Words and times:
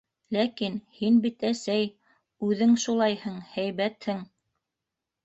Ләкин, 0.35 0.77
һин 0.99 1.19
бит, 1.25 1.43
әсәй, 1.49 1.85
үҙең 2.47 2.73
шулайһың. 2.85 3.37
һәйбәтһең. 3.53 4.25